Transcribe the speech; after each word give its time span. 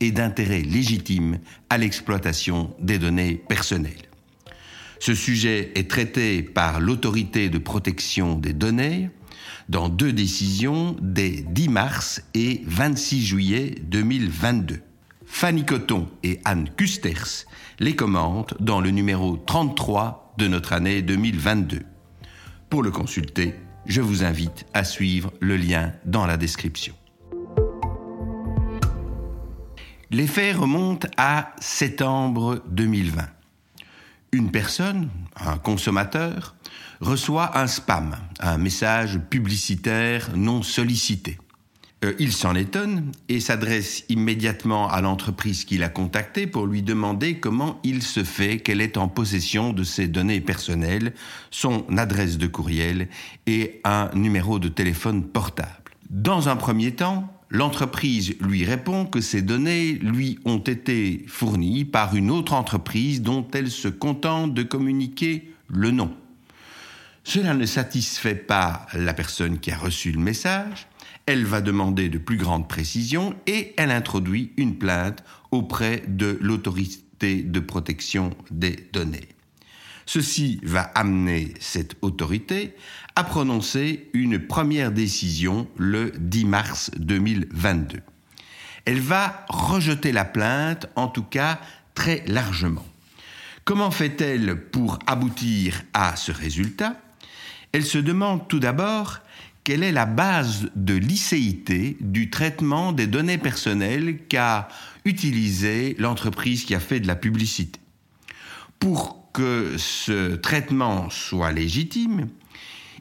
et 0.00 0.10
d'intérêt 0.10 0.62
légitime 0.62 1.38
à 1.70 1.78
l'exploitation 1.78 2.74
des 2.80 2.98
données 2.98 3.34
personnelles. 3.34 3.92
Ce 4.98 5.14
sujet 5.14 5.72
est 5.74 5.90
traité 5.90 6.42
par 6.42 6.80
l'autorité 6.80 7.48
de 7.48 7.58
protection 7.58 8.34
des 8.34 8.52
données 8.52 9.10
dans 9.68 9.88
deux 9.88 10.12
décisions 10.12 10.96
des 11.00 11.42
10 11.42 11.68
mars 11.68 12.22
et 12.34 12.62
26 12.66 13.26
juillet 13.26 13.74
2022. 13.82 14.80
Fanny 15.26 15.64
Coton 15.64 16.08
et 16.22 16.40
Anne 16.44 16.70
Kusters 16.76 17.46
les 17.80 17.96
commentent 17.96 18.60
dans 18.62 18.80
le 18.80 18.90
numéro 18.90 19.36
33 19.36 20.34
de 20.38 20.48
notre 20.48 20.72
année 20.72 21.02
2022. 21.02 21.82
Pour 22.70 22.82
le 22.82 22.90
consulter, 22.90 23.54
je 23.86 24.00
vous 24.00 24.24
invite 24.24 24.66
à 24.72 24.84
suivre 24.84 25.32
le 25.40 25.56
lien 25.56 25.92
dans 26.04 26.26
la 26.26 26.36
description. 26.36 26.94
Les 30.16 30.26
faits 30.26 30.56
remontent 30.56 31.08
à 31.18 31.52
septembre 31.60 32.62
2020. 32.68 33.28
Une 34.32 34.50
personne, 34.50 35.10
un 35.36 35.58
consommateur, 35.58 36.54
reçoit 37.02 37.58
un 37.58 37.66
spam, 37.66 38.16
un 38.40 38.56
message 38.56 39.20
publicitaire 39.28 40.30
non 40.34 40.62
sollicité. 40.62 41.36
Euh, 42.02 42.14
il 42.18 42.32
s'en 42.32 42.54
étonne 42.54 43.12
et 43.28 43.40
s'adresse 43.40 44.04
immédiatement 44.08 44.88
à 44.88 45.02
l'entreprise 45.02 45.66
qui 45.66 45.76
l'a 45.76 45.90
contacté 45.90 46.46
pour 46.46 46.66
lui 46.66 46.80
demander 46.80 47.38
comment 47.38 47.78
il 47.84 48.02
se 48.02 48.24
fait 48.24 48.60
qu'elle 48.60 48.80
est 48.80 48.96
en 48.96 49.08
possession 49.08 49.74
de 49.74 49.84
ses 49.84 50.08
données 50.08 50.40
personnelles, 50.40 51.12
son 51.50 51.84
adresse 51.94 52.38
de 52.38 52.46
courriel 52.46 53.08
et 53.46 53.82
un 53.84 54.08
numéro 54.14 54.58
de 54.58 54.68
téléphone 54.68 55.24
portable. 55.24 55.92
Dans 56.08 56.48
un 56.48 56.56
premier 56.56 56.92
temps, 56.92 57.35
L'entreprise 57.50 58.34
lui 58.40 58.64
répond 58.64 59.06
que 59.06 59.20
ces 59.20 59.40
données 59.40 59.92
lui 59.92 60.38
ont 60.44 60.58
été 60.58 61.24
fournies 61.28 61.84
par 61.84 62.16
une 62.16 62.30
autre 62.30 62.54
entreprise 62.54 63.22
dont 63.22 63.46
elle 63.52 63.70
se 63.70 63.88
contente 63.88 64.52
de 64.52 64.64
communiquer 64.64 65.50
le 65.68 65.92
nom. 65.92 66.12
Cela 67.22 67.54
ne 67.54 67.66
satisfait 67.66 68.34
pas 68.34 68.86
la 68.94 69.14
personne 69.14 69.58
qui 69.58 69.70
a 69.70 69.78
reçu 69.78 70.12
le 70.12 70.20
message, 70.20 70.86
elle 71.26 71.44
va 71.44 71.60
demander 71.60 72.08
de 72.08 72.18
plus 72.18 72.36
grandes 72.36 72.68
précisions 72.68 73.34
et 73.46 73.74
elle 73.76 73.90
introduit 73.90 74.52
une 74.56 74.78
plainte 74.78 75.24
auprès 75.50 76.02
de 76.06 76.38
l'autorité 76.40 77.42
de 77.42 77.60
protection 77.60 78.30
des 78.50 78.88
données. 78.92 79.35
Ceci 80.06 80.60
va 80.62 80.82
amener 80.94 81.52
cette 81.58 81.96
autorité 82.00 82.76
à 83.16 83.24
prononcer 83.24 84.08
une 84.12 84.38
première 84.38 84.92
décision 84.92 85.66
le 85.76 86.12
10 86.16 86.44
mars 86.44 86.90
2022. 86.96 88.00
Elle 88.84 89.00
va 89.00 89.44
rejeter 89.48 90.12
la 90.12 90.24
plainte, 90.24 90.86
en 90.94 91.08
tout 91.08 91.24
cas 91.24 91.58
très 91.94 92.22
largement. 92.28 92.86
Comment 93.64 93.90
fait-elle 93.90 94.70
pour 94.70 95.00
aboutir 95.08 95.82
à 95.92 96.14
ce 96.14 96.30
résultat? 96.30 97.00
Elle 97.72 97.84
se 97.84 97.98
demande 97.98 98.46
tout 98.46 98.60
d'abord 98.60 99.18
quelle 99.64 99.82
est 99.82 99.90
la 99.90 100.06
base 100.06 100.70
de 100.76 100.94
licéité 100.94 101.96
du 102.00 102.30
traitement 102.30 102.92
des 102.92 103.08
données 103.08 103.38
personnelles 103.38 104.18
qu'a 104.28 104.68
utilisé 105.04 105.96
l'entreprise 105.98 106.64
qui 106.64 106.76
a 106.76 106.80
fait 106.80 107.00
de 107.00 107.08
la 107.08 107.16
publicité. 107.16 107.80
Pour 108.78 109.30
que 109.32 109.74
ce 109.76 110.36
traitement 110.36 111.10
soit 111.10 111.52
légitime, 111.52 112.28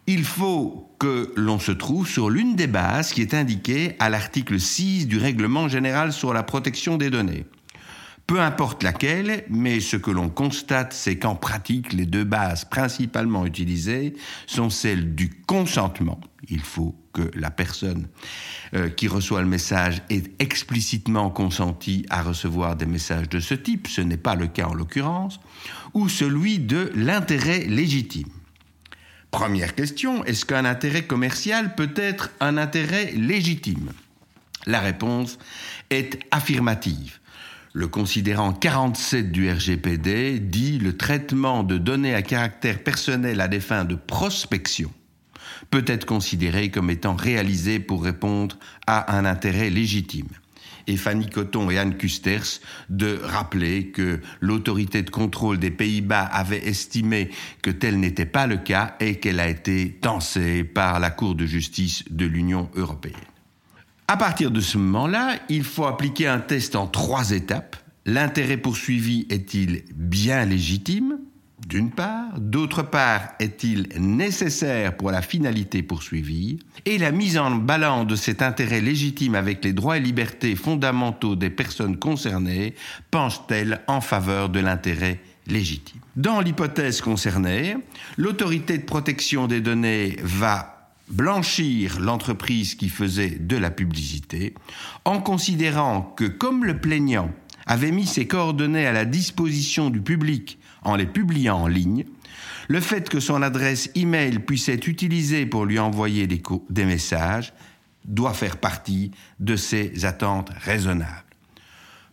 il 0.08 0.24
faut 0.24 0.96
que 1.00 1.34
l'on 1.36 1.59
se 1.59 1.72
trouve 1.72 2.08
sur 2.08 2.30
l'une 2.30 2.56
des 2.56 2.68
bases 2.68 3.12
qui 3.12 3.22
est 3.22 3.34
indiquée 3.34 3.96
à 4.00 4.09
l'article 4.09 4.59
6 4.59 5.08
du 5.08 5.18
Règlement 5.18 5.68
général 5.68 6.13
sur 6.13 6.34
la 6.34 6.44
protection 6.44 6.97
des 6.97 7.09
données. 7.09 7.46
Peu 8.28 8.41
importe 8.41 8.81
laquelle, 8.81 9.44
mais 9.50 9.80
ce 9.80 9.97
que 9.97 10.09
l'on 10.09 10.30
constate, 10.30 10.94
c'est 10.94 11.19
qu'en 11.19 11.36
pratique, 11.36 11.94
les 11.94 12.08
deux 12.08 12.24
bases 12.24 12.66
principalement 12.66 13.46
utilisées 13.46 14.16
sont 14.47 14.72
celles 14.72 15.13
du 15.13 15.30
consentement. 15.46 16.19
Il 16.50 16.62
faut 16.62 16.96
que 17.13 17.30
la 17.36 17.52
personne 17.52 18.08
euh, 18.74 18.90
qui 18.90 19.08
reçoit 19.08 19.41
le 19.41 19.47
message 19.47 20.02
ait 20.09 20.24
explicitement 20.40 21.30
consenti 21.30 22.06
à 22.09 22.24
recevoir 22.24 22.75
des 22.75 22.88
messages 22.88 23.30
de 23.30 23.40
ce 23.40 23.53
type, 23.53 23.88
ce 23.88 24.02
n'est 24.02 24.18
pas 24.18 24.36
le 24.36 24.47
cas 24.47 24.66
en 24.66 24.74
l'occurrence, 24.74 25.40
ou 25.94 26.09
celui 26.09 26.57
de 26.57 26.92
l'intérêt 26.96 27.59
légitime. 27.59 28.30
Première 29.30 29.75
question, 29.75 30.24
est-ce 30.25 30.46
qu'un 30.46 30.66
intérêt 30.66 31.03
commercial 31.03 31.75
peut 31.75 31.94
être 31.96 32.31
un 32.40 32.57
intérêt 32.57 33.12
légitime? 33.12 33.92
La 34.66 34.80
réponse 34.80 35.38
est 35.92 36.19
affirmative. 36.31 37.19
Le 37.78 37.90
considérant 37.90 38.53
47 38.53 39.34
du 39.34 39.52
RGPD 39.52 40.40
dit 40.40 40.80
le 40.80 40.96
traitement 40.96 41.62
de 41.62 41.78
données 41.78 42.16
à 42.16 42.22
caractère 42.22 42.81
personnel 42.81 43.41
à 43.41 43.50
des 43.50 43.59
fins 43.59 43.84
de 43.84 43.96
prospection 43.96 44.94
peut 45.72 45.84
être 45.86 46.06
considéré 46.06 46.72
comme 46.72 46.90
étant 46.90 47.16
réalisé 47.16 47.81
pour 47.81 48.06
répondre 48.06 48.58
à 48.88 49.18
un 49.18 49.25
intérêt 49.25 49.69
légitime. 49.69 50.30
Et 50.88 50.96
Fanny 50.96 51.30
Coton 51.30 51.69
et 51.69 51.78
Anne 51.78 51.97
Kusters 51.97 52.62
de 52.88 53.19
rappeler 53.22 53.88
que 53.88 54.22
l'autorité 54.40 55.02
de 55.02 55.09
contrôle 55.09 55.59
des 55.59 55.69
Pays-Bas 55.69 56.24
avait 56.24 56.66
estimé 56.66 57.30
que 57.62 57.72
tel 57.72 58.00
n'était 58.00 58.25
pas 58.25 58.47
le 58.47 58.56
cas 58.56 58.96
et 59.02 59.16
qu'elle 59.16 59.42
a 59.42 59.50
été 59.50 59.97
tensée 60.00 60.63
par 60.63 61.02
la 61.02 61.09
Cour 61.09 61.36
de 61.36 61.46
justice 61.46 62.06
de 62.09 62.25
l'Union 62.25 62.69
européenne. 62.75 63.34
À 64.08 64.18
partir 64.18 64.52
de 64.52 64.60
ce 64.60 64.78
moment-là, 64.78 65.36
il 65.50 65.64
faut 65.64 65.86
appliquer 65.86 66.28
un 66.28 66.40
test 66.40 66.76
en 66.76 66.86
trois 66.86 67.32
étapes. 67.32 67.76
L'intérêt 68.06 68.58
poursuivi 68.58 69.26
est-il 69.32 69.84
bien 69.96 70.46
légitime 70.46 71.18
d'une 71.68 71.90
part, 71.90 72.40
d'autre 72.40 72.84
part, 72.84 73.30
est-il 73.40 73.88
nécessaire 73.98 74.96
pour 74.98 75.10
la 75.10 75.24
finalité 75.24 75.82
poursuivie, 75.82 76.60
et 76.86 77.00
la 77.00 77.12
mise 77.12 77.40
en 77.40 77.50
balance 77.52 78.06
de 78.06 78.16
cet 78.16 78.44
intérêt 78.44 78.82
légitime 78.82 79.34
avec 79.34 79.64
les 79.64 79.74
droits 79.74 79.98
et 79.98 80.02
libertés 80.02 80.56
fondamentaux 80.56 81.36
des 81.36 81.50
personnes 81.50 81.98
concernées 81.98 82.76
penche-t-elle 83.10 83.82
en 83.88 84.02
faveur 84.02 84.50
de 84.50 84.60
l'intérêt 84.60 85.22
légitime? 85.48 86.02
Dans 86.16 86.40
l'hypothèse 86.40 87.02
concernée, 87.02 87.78
l'autorité 88.18 88.78
de 88.78 88.84
protection 88.84 89.48
des 89.48 89.62
données 89.62 90.18
va 90.22 90.75
blanchir 91.10 92.00
l'entreprise 92.00 92.76
qui 92.76 92.90
faisait 92.90 93.30
de 93.30 93.58
la 93.58 93.72
publicité 93.72 94.54
en 95.06 95.22
considérant 95.22 96.02
que 96.02 96.26
comme 96.26 96.66
le 96.66 96.80
plaignant 96.80 97.32
avait 97.66 97.92
mis 97.92 98.06
ses 98.06 98.28
coordonnées 98.28 98.88
à 98.88 98.94
la 98.94 99.06
disposition 99.06 99.90
du 99.90 100.02
public 100.02 100.60
en 100.84 100.96
les 100.96 101.06
publiant 101.06 101.62
en 101.64 101.68
ligne, 101.68 102.06
le 102.68 102.80
fait 102.80 103.10
que 103.10 103.20
son 103.20 103.42
adresse 103.42 103.90
email 103.96 104.40
puisse 104.40 104.70
être 104.70 104.88
utilisée 104.88 105.46
pour 105.46 105.66
lui 105.66 105.80
envoyer 105.80 106.28
des, 106.28 106.42
des 106.70 106.86
messages 106.86 107.54
doit 108.06 108.34
faire 108.34 108.58
partie 108.58 109.12
de 109.40 109.56
ses 109.56 110.06
attentes 110.06 110.52
raisonnables. 110.62 111.25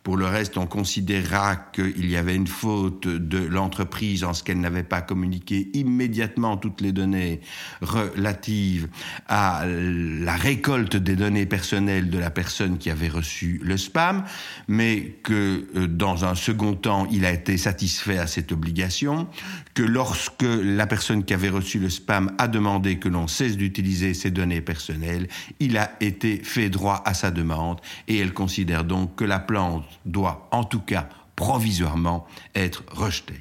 Pour 0.03 0.17
le 0.17 0.27
reste, 0.27 0.59
on 0.59 0.67
considérera 0.67 1.55
qu'il 1.55 2.11
y 2.11 2.17
avait 2.17 2.35
une 2.35 2.49
faute 2.49 3.07
de 3.07 3.39
l'entreprise 3.39 4.25
en 4.25 4.35
ce 4.35 4.43
qu'elle 4.43 4.59
n'avait 4.59 4.83
pas 4.83 5.01
communiqué 5.01 5.71
immédiatement 5.75 6.57
toutes 6.57 6.81
les 6.81 6.91
données 6.91 7.41
relatives 7.83 8.89
à 9.29 9.65
la 9.65 10.35
récolte 10.35 10.97
des 10.97 11.15
données 11.15 11.47
personnelles 11.47 12.11
de 12.11 12.19
la 12.19 12.31
personne 12.31 12.79
qui 12.79 12.91
avait 12.91 13.09
reçu 13.09 13.61
le 13.63 13.77
spam, 13.77 14.25
mais 14.67 15.19
que 15.23 15.69
euh, 15.77 15.87
dans 15.87 16.25
un 16.25 16.35
second 16.35 16.75
temps, 16.75 17.07
il 17.13 17.25
a 17.25 17.31
été 17.31 17.57
satisfait 17.57 18.19
à 18.19 18.27
cette 18.27 18.51
obligation, 18.51 19.29
que 19.75 19.85
lorsque 19.85 20.43
la 20.43 20.89
personne 20.89 21.25
qui 21.25 21.33
avait 21.33 21.49
reçu 21.49 21.79
le 21.79 21.91
spam 21.91 22.33
a 22.39 22.49
demandé 22.49 22.99
que 22.99 23.09
l'on 23.09 23.29
cesse 23.29 23.57
d'utiliser 23.57 24.15
ces 24.15 24.33
données 24.33 24.63
personnelles, 24.63 25.29
il 25.61 25.79
a 25.79 25.93
été 26.01 26.39
fait 26.43 26.71
droit 26.71 27.03
à 27.07 27.15
sa 27.15 27.31
demande 27.31 27.81
et 28.09 28.19
elle 28.19 28.33
considère 28.33 28.83
donc 28.83 29.15
que 29.15 29.25
la 29.25 29.39
plante 29.39 29.85
doit 30.05 30.49
en 30.51 30.65
tout 30.65 30.81
cas 30.81 31.09
provisoirement 31.37 32.27
être 32.55 32.85
rejeté. 32.91 33.35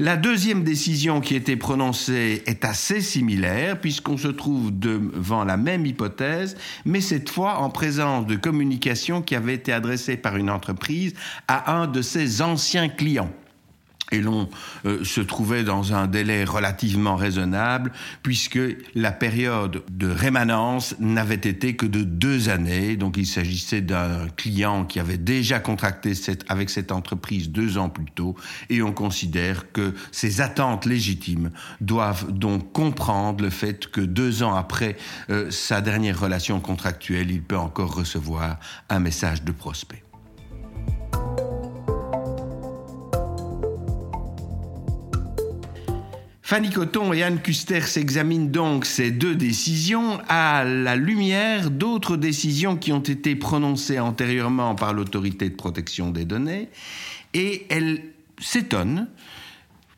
La 0.00 0.16
deuxième 0.16 0.64
décision 0.64 1.20
qui 1.20 1.34
a 1.34 1.36
été 1.36 1.56
prononcée 1.56 2.42
est 2.46 2.64
assez 2.64 3.00
similaire 3.00 3.80
puisqu'on 3.80 4.16
se 4.16 4.26
trouve 4.26 4.76
devant 4.76 5.44
la 5.44 5.56
même 5.56 5.86
hypothèse, 5.86 6.56
mais 6.84 7.00
cette 7.00 7.30
fois 7.30 7.58
en 7.58 7.70
présence 7.70 8.26
de 8.26 8.34
communications 8.34 9.22
qui 9.22 9.36
avaient 9.36 9.54
été 9.54 9.72
adressées 9.72 10.16
par 10.16 10.36
une 10.36 10.50
entreprise 10.50 11.14
à 11.46 11.76
un 11.76 11.86
de 11.86 12.02
ses 12.02 12.42
anciens 12.42 12.88
clients 12.88 13.30
et 14.12 14.20
l'on 14.20 14.48
euh, 14.84 15.04
se 15.04 15.20
trouvait 15.20 15.64
dans 15.64 15.94
un 15.94 16.06
délai 16.06 16.44
relativement 16.44 17.16
raisonnable 17.16 17.92
puisque 18.22 18.58
la 18.94 19.12
période 19.12 19.82
de 19.90 20.08
rémanence 20.08 20.94
n'avait 20.98 21.34
été 21.34 21.76
que 21.76 21.86
de 21.86 22.02
deux 22.02 22.48
années. 22.48 22.96
Donc 22.96 23.16
il 23.16 23.26
s'agissait 23.26 23.80
d'un 23.80 24.28
client 24.36 24.84
qui 24.84 25.00
avait 25.00 25.18
déjà 25.18 25.58
contracté 25.60 26.14
cette, 26.14 26.44
avec 26.48 26.70
cette 26.70 26.92
entreprise 26.92 27.50
deux 27.50 27.78
ans 27.78 27.88
plus 27.88 28.10
tôt 28.14 28.36
et 28.70 28.82
on 28.82 28.92
considère 28.92 29.72
que 29.72 29.94
ces 30.12 30.40
attentes 30.40 30.86
légitimes 30.86 31.50
doivent 31.80 32.30
donc 32.32 32.72
comprendre 32.72 33.42
le 33.42 33.50
fait 33.50 33.86
que 33.90 34.00
deux 34.00 34.42
ans 34.42 34.54
après 34.54 34.96
euh, 35.30 35.50
sa 35.50 35.80
dernière 35.80 36.20
relation 36.20 36.60
contractuelle, 36.60 37.30
il 37.30 37.42
peut 37.42 37.58
encore 37.58 37.94
recevoir 37.94 38.58
un 38.88 39.00
message 39.00 39.42
de 39.42 39.52
prospect. 39.52 40.03
Fanny 46.54 46.70
Coton 46.70 47.12
et 47.12 47.24
Anne 47.24 47.40
Custer 47.40 47.80
s'examinent 47.80 48.48
donc 48.48 48.84
ces 48.84 49.10
deux 49.10 49.34
décisions 49.34 50.20
à 50.28 50.62
la 50.62 50.94
lumière 50.94 51.68
d'autres 51.68 52.16
décisions 52.16 52.76
qui 52.76 52.92
ont 52.92 53.00
été 53.00 53.34
prononcées 53.34 53.98
antérieurement 53.98 54.76
par 54.76 54.92
l'autorité 54.92 55.50
de 55.50 55.56
protection 55.56 56.12
des 56.12 56.24
données 56.24 56.68
et 57.32 57.66
elles 57.70 58.02
s'étonnent, 58.38 59.08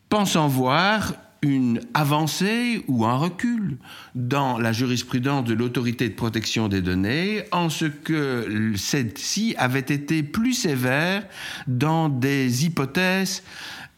pensant 0.08 0.48
voir 0.48 1.12
une 1.42 1.82
avancée 1.92 2.82
ou 2.88 3.04
un 3.04 3.18
recul 3.18 3.76
dans 4.14 4.58
la 4.58 4.72
jurisprudence 4.72 5.44
de 5.44 5.52
l'autorité 5.52 6.08
de 6.08 6.14
protection 6.14 6.68
des 6.68 6.80
données 6.80 7.44
en 7.52 7.68
ce 7.68 7.84
que 7.84 8.72
celle-ci 8.76 9.54
avait 9.58 9.80
été 9.80 10.22
plus 10.22 10.54
sévère 10.54 11.22
dans 11.66 12.08
des 12.08 12.64
hypothèses 12.64 13.42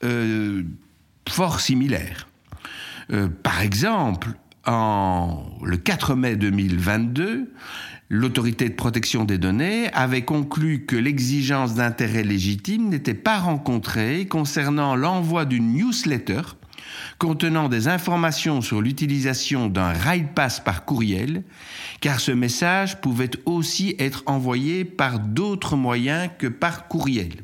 euh, 0.03 0.65
fort 1.29 1.61
similaires. 1.61 2.27
Euh, 3.11 3.29
par 3.43 3.61
exemple, 3.61 4.31
en, 4.67 5.45
le 5.63 5.77
4 5.77 6.15
mai 6.15 6.37
2022, 6.37 7.53
l'autorité 8.11 8.69
de 8.69 8.75
protection 8.75 9.25
des 9.25 9.39
données 9.39 9.91
avait 9.93 10.25
conclu 10.25 10.85
que 10.87 10.97
l'exigence 10.97 11.75
d'intérêt 11.75 12.23
légitime 12.23 12.89
n'était 12.89 13.15
pas 13.15 13.39
rencontrée 13.39 14.27
concernant 14.27 14.95
l'envoi 14.97 15.45
d'une 15.45 15.73
newsletter 15.73 16.43
contenant 17.19 17.69
des 17.69 17.89
informations 17.89 18.61
sur 18.61 18.81
l'utilisation 18.81 19.69
d'un 19.69 19.93
ride 19.93 20.33
pass 20.35 20.61
par 20.61 20.85
courriel, 20.85 21.43
car 22.01 22.21
ce 22.21 22.33
message 22.33 23.01
pouvait 23.01 23.31
aussi 23.47 23.95
être 23.99 24.23
envoyé 24.27 24.85
par 24.85 25.19
d'autres 25.19 25.77
moyens 25.77 26.31
que 26.39 26.47
par 26.47 26.89
courriel. 26.89 27.43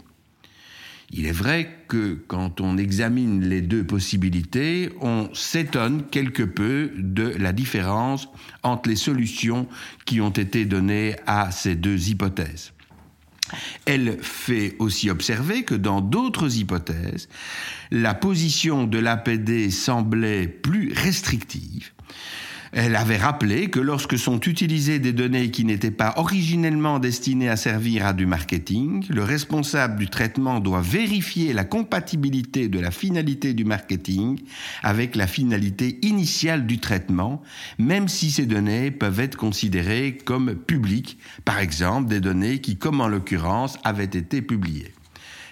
Il 1.17 1.27
est 1.27 1.33
vrai 1.33 1.71
que 1.87 2.15
quand 2.27 2.61
on 2.61 2.77
examine 2.77 3.49
les 3.49 3.63
deux 3.63 3.85
possibilités, 3.85 4.91
on 5.01 5.33
s'étonne 5.33 6.03
quelque 6.11 6.43
peu 6.43 6.91
de 6.99 7.33
la 7.39 7.53
différence 7.53 8.29
entre 8.65 8.89
les 8.89 8.97
solutions 8.97 9.69
qui 10.07 10.21
ont 10.21 10.31
été 10.31 10.65
données 10.65 11.15
à 11.25 11.53
ces 11.53 11.77
deux 11.77 12.09
hypothèses. 12.09 12.73
Elle 13.85 14.19
fait 14.23 14.75
aussi 14.81 15.09
observer 15.09 15.63
que 15.63 15.77
dans 15.77 16.01
d'autres 16.01 16.57
hypothèses, 16.59 17.29
la 17.93 18.15
position 18.15 18.85
de 18.85 18.99
l'APD 18.99 19.71
semblait 19.71 20.49
plus 20.49 20.93
restrictive 20.95 21.93
elle 22.77 22.97
avait 22.97 23.17
rappelé 23.17 23.71
que 23.71 23.79
lorsque 23.79 24.19
sont 24.19 24.41
utilisées 24.41 24.99
des 24.99 25.13
données 25.13 25.53
qui 25.53 25.65
n'étaient 25.65 25.93
pas 25.93 26.13
originellement 26.17 26.99
destinées 26.99 27.49
à 27.49 27.57
servir 27.57 28.05
à 28.05 28.13
du 28.13 28.27
marketing, 28.27 29.07
le 29.09 29.23
responsable 29.23 29.97
du 29.97 30.09
traitement 30.09 30.59
doit 30.59 30.81
vérifier 30.81 31.53
la 31.53 31.63
compatibilité 31.63 32.69
de 32.69 32.81
la 32.81 32.91
finalité 32.91 33.55
du 33.55 33.65
marketing 33.65 34.41
avec 34.83 35.15
la 35.15 35.29
finalité 35.29 36.01
initiale 36.03 36.67
du 36.67 36.81
traitement, 36.81 37.43
même 37.79 38.09
si 38.09 38.33
ces 38.33 38.47
données 38.47 38.91
peuvent 38.91 39.21
être 39.21 39.37
considérées 39.37 40.19
comme 40.25 40.57
publiques, 40.57 41.19
par 41.45 41.61
exemple 41.61 42.09
des 42.09 42.21
données 42.21 42.61
qui, 42.61 42.77
comme 42.77 43.01
en 43.01 43.07
l'occurrence, 43.07 43.79
avaient 43.85 44.05
été 44.05 44.43
publiées. 44.43 44.93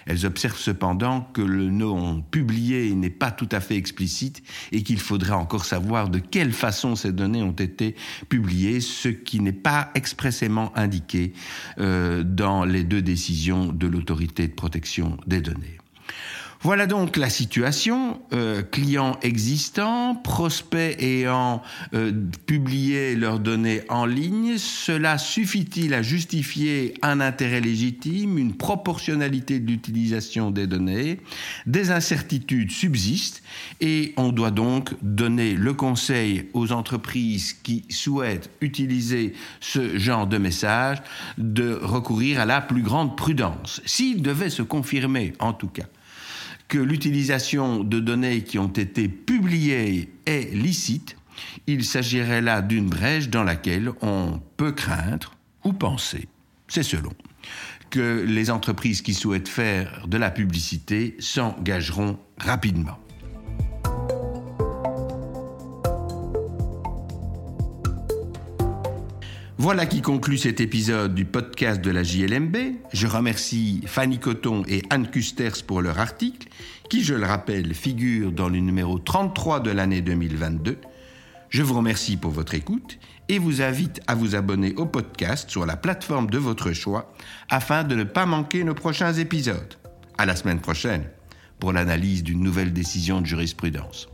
Elles 0.05 0.25
observent 0.25 0.57
cependant 0.57 1.21
que 1.33 1.41
le 1.41 1.69
nom 1.69 2.21
publié 2.21 2.93
n'est 2.95 3.09
pas 3.09 3.31
tout 3.31 3.49
à 3.51 3.59
fait 3.59 3.75
explicite 3.75 4.43
et 4.71 4.83
qu'il 4.83 4.99
faudrait 4.99 5.31
encore 5.31 5.65
savoir 5.65 6.09
de 6.09 6.19
quelle 6.19 6.53
façon 6.53 6.95
ces 6.95 7.11
données 7.11 7.43
ont 7.43 7.51
été 7.51 7.95
publiées, 8.29 8.81
ce 8.81 9.09
qui 9.09 9.39
n'est 9.39 9.51
pas 9.51 9.91
expressément 9.95 10.71
indiqué 10.75 11.33
euh, 11.79 12.23
dans 12.23 12.65
les 12.65 12.83
deux 12.83 13.01
décisions 13.01 13.71
de 13.71 13.87
l'autorité 13.87 14.47
de 14.47 14.53
protection 14.53 15.17
des 15.27 15.41
données. 15.41 15.77
Voilà 16.63 16.87
donc 16.87 17.17
la 17.17 17.29
situation. 17.29 18.21
Euh, 18.31 18.61
clients 18.61 19.19
existants, 19.21 20.15
prospects 20.15 20.95
ayant 20.97 21.61
euh, 21.93 22.13
publié 22.45 23.17
leurs 23.17 23.39
données 23.39 23.81
en 23.89 24.05
ligne, 24.05 24.57
cela 24.57 25.17
suffit-il 25.17 25.93
à 25.93 26.01
justifier 26.01 26.93
un 27.01 27.19
intérêt 27.19 27.59
légitime, 27.59 28.37
une 28.37 28.55
proportionnalité 28.55 29.59
de 29.59 29.69
l'utilisation 29.69 30.51
des 30.51 30.65
données? 30.65 31.19
Des 31.65 31.91
incertitudes 31.91 32.71
subsistent 32.71 33.43
et 33.81 34.13
on 34.15 34.31
doit 34.31 34.51
donc 34.51 34.91
donner 35.01 35.55
le 35.55 35.73
conseil 35.73 36.47
aux 36.53 36.71
entreprises 36.71 37.51
qui 37.61 37.83
souhaitent 37.89 38.49
utiliser 38.61 39.33
ce 39.59 39.97
genre 39.97 40.27
de 40.27 40.37
message 40.37 40.99
de 41.37 41.73
recourir 41.73 42.39
à 42.39 42.45
la 42.45 42.61
plus 42.61 42.83
grande 42.83 43.17
prudence. 43.17 43.81
S'il 43.85 44.21
devait 44.21 44.49
se 44.49 44.61
confirmer, 44.61 45.33
en 45.39 45.51
tout 45.51 45.67
cas, 45.67 45.87
que 46.73 46.79
l'utilisation 46.79 47.83
de 47.83 47.99
données 47.99 48.41
qui 48.41 48.57
ont 48.57 48.65
été 48.65 49.07
publiées 49.07 50.09
est 50.25 50.55
licite, 50.55 51.17
il 51.67 51.85
s'agirait 51.85 52.41
là 52.41 52.63
d'une 52.63 52.89
brèche 52.89 53.29
dans 53.29 53.43
laquelle 53.43 53.91
on 54.01 54.41
peut 54.57 54.71
craindre 54.71 55.35
ou 55.63 55.73
penser, 55.73 56.27
c'est 56.67 56.81
selon, 56.81 57.11
que 57.91 58.25
les 58.27 58.49
entreprises 58.49 59.03
qui 59.03 59.13
souhaitent 59.13 59.49
faire 59.49 60.07
de 60.07 60.17
la 60.17 60.31
publicité 60.31 61.15
s'engageront 61.19 62.17
rapidement. 62.39 62.97
Voilà 69.63 69.85
qui 69.85 70.01
conclut 70.01 70.37
cet 70.37 70.59
épisode 70.59 71.15
du 71.15 71.23
podcast 71.23 71.79
de 71.79 71.89
la 71.89 72.03
JLMB. 72.03 72.57
Je 72.91 73.07
remercie 73.07 73.81
Fanny 73.85 74.19
Coton 74.19 74.63
et 74.67 74.83
Anne 74.89 75.09
Custers 75.09 75.63
pour 75.65 75.81
leur 75.81 75.99
article, 75.99 76.49
qui, 76.89 77.01
je 77.01 77.13
le 77.13 77.25
rappelle, 77.25 77.73
figure 77.73 78.33
dans 78.33 78.49
le 78.49 78.59
numéro 78.59 78.99
33 78.99 79.61
de 79.61 79.71
l'année 79.71 80.01
2022. 80.01 80.79
Je 81.47 81.63
vous 81.63 81.75
remercie 81.75 82.17
pour 82.17 82.31
votre 82.31 82.55
écoute 82.55 82.99
et 83.29 83.39
vous 83.39 83.61
invite 83.61 84.01
à 84.05 84.15
vous 84.15 84.35
abonner 84.35 84.75
au 84.75 84.85
podcast 84.85 85.49
sur 85.49 85.65
la 85.65 85.77
plateforme 85.77 86.29
de 86.29 86.37
votre 86.37 86.73
choix 86.73 87.13
afin 87.49 87.85
de 87.85 87.95
ne 87.95 88.03
pas 88.03 88.25
manquer 88.25 88.65
nos 88.65 88.75
prochains 88.75 89.13
épisodes. 89.13 89.75
À 90.17 90.25
la 90.25 90.35
semaine 90.35 90.59
prochaine 90.59 91.05
pour 91.61 91.71
l'analyse 91.71 92.23
d'une 92.23 92.43
nouvelle 92.43 92.73
décision 92.73 93.21
de 93.21 93.27
jurisprudence. 93.27 94.09